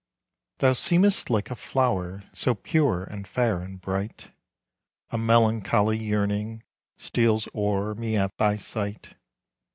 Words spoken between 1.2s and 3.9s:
like a flower, So pure and fair and